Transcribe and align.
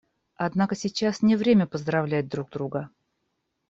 Однако 0.37 0.73
сейчас 0.73 1.21
не 1.21 1.35
время 1.35 1.67
поздравлять 1.67 2.27
друг 2.27 2.49
друга. 2.49 2.89